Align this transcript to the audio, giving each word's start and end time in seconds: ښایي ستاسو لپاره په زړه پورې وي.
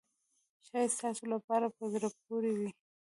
ښایي 0.65 0.87
ستاسو 0.95 1.23
لپاره 1.33 1.65
په 1.77 1.83
زړه 1.93 2.09
پورې 2.25 2.51
وي. 2.57 2.69